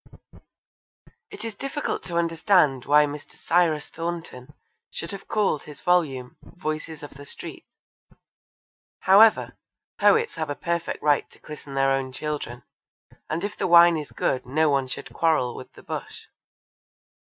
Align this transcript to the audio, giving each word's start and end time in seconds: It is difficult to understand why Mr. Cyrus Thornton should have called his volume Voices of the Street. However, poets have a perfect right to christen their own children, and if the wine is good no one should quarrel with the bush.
It 1.29 1.45
is 1.45 1.53
difficult 1.53 2.01
to 2.05 2.17
understand 2.17 2.85
why 2.85 3.05
Mr. 3.05 3.35
Cyrus 3.35 3.87
Thornton 3.87 4.51
should 4.89 5.11
have 5.11 5.27
called 5.27 5.61
his 5.65 5.81
volume 5.81 6.37
Voices 6.41 7.03
of 7.03 7.11
the 7.11 7.23
Street. 7.23 7.67
However, 9.01 9.59
poets 9.99 10.37
have 10.37 10.49
a 10.49 10.55
perfect 10.55 11.03
right 11.03 11.29
to 11.29 11.37
christen 11.39 11.75
their 11.75 11.91
own 11.91 12.11
children, 12.11 12.63
and 13.29 13.43
if 13.43 13.55
the 13.55 13.67
wine 13.67 13.95
is 13.95 14.11
good 14.11 14.43
no 14.43 14.71
one 14.71 14.87
should 14.87 15.13
quarrel 15.13 15.55
with 15.55 15.73
the 15.73 15.83
bush. 15.83 16.25